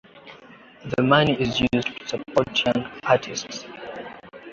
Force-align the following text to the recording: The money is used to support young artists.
The 0.97 1.03
money 1.03 1.39
is 1.39 1.59
used 1.59 1.95
to 1.99 2.07
support 2.07 2.65
young 2.65 2.89
artists. 3.03 3.67